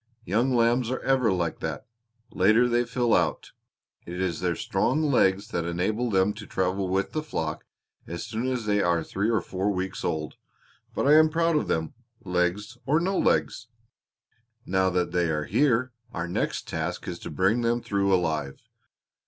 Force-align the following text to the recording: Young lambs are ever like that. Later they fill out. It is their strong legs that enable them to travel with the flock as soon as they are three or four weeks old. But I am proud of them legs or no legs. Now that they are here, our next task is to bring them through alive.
Young 0.25 0.51
lambs 0.55 0.89
are 0.89 0.97
ever 1.01 1.31
like 1.31 1.59
that. 1.59 1.85
Later 2.31 2.67
they 2.67 2.85
fill 2.85 3.13
out. 3.13 3.51
It 4.07 4.19
is 4.19 4.39
their 4.39 4.55
strong 4.55 5.03
legs 5.11 5.49
that 5.49 5.63
enable 5.63 6.09
them 6.09 6.33
to 6.33 6.47
travel 6.47 6.87
with 6.87 7.11
the 7.11 7.21
flock 7.21 7.65
as 8.07 8.25
soon 8.25 8.47
as 8.47 8.65
they 8.65 8.81
are 8.81 9.03
three 9.03 9.29
or 9.29 9.41
four 9.41 9.69
weeks 9.69 10.03
old. 10.03 10.37
But 10.95 11.05
I 11.05 11.13
am 11.19 11.29
proud 11.29 11.55
of 11.55 11.67
them 11.67 11.93
legs 12.23 12.79
or 12.87 12.99
no 12.99 13.15
legs. 13.15 13.67
Now 14.65 14.89
that 14.89 15.11
they 15.11 15.29
are 15.29 15.43
here, 15.43 15.91
our 16.11 16.27
next 16.27 16.67
task 16.67 17.07
is 17.07 17.19
to 17.19 17.29
bring 17.29 17.61
them 17.61 17.79
through 17.79 18.11
alive. 18.11 18.57